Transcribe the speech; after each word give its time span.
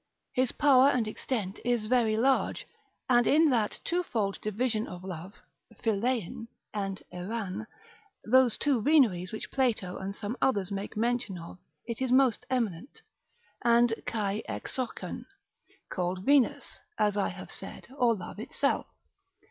His 0.33 0.51
power 0.51 0.89
and 0.89 1.07
extent 1.07 1.59
is 1.63 1.85
very 1.85 2.17
large, 2.17 2.65
and 3.07 3.27
in 3.27 3.51
that 3.51 3.79
twofold 3.83 4.41
division 4.41 4.87
of 4.87 5.03
love, 5.03 5.35
φιλεῖν 5.83 6.47
and 6.73 7.03
ἐρᾶν 7.13 7.67
those 8.25 8.57
two 8.57 8.81
veneries 8.81 9.31
which 9.31 9.51
Plato 9.51 9.97
and 9.97 10.15
some 10.15 10.35
other 10.41 10.65
make 10.71 10.97
mention 10.97 11.37
of 11.37 11.59
it 11.85 12.01
is 12.01 12.11
most 12.11 12.47
eminent, 12.49 13.03
and 13.63 13.93
κατ' 14.07 14.43
ἐξοχὴν 14.49 15.25
called 15.89 16.25
Venus, 16.25 16.79
as 16.97 17.15
I 17.15 17.27
have 17.27 17.51
said, 17.51 17.85
or 17.95 18.15
love 18.15 18.39
itself. 18.39 18.87